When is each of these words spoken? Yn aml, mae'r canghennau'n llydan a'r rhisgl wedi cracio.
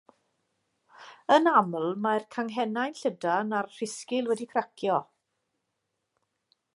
Yn 1.35 1.49
aml, 1.51 1.83
mae'r 2.05 2.25
canghennau'n 2.35 2.97
llydan 3.01 3.53
a'r 3.59 3.69
rhisgl 3.75 4.31
wedi 4.31 4.49
cracio. 4.55 4.97